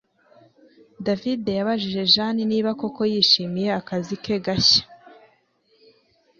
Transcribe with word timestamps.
David 1.05 1.43
yabajije 1.57 2.01
Jane 2.13 2.41
niba 2.51 2.69
koko 2.81 3.01
yishimiye 3.13 3.69
akazi 3.79 4.15
ke 4.23 4.35
gashya 4.45 4.83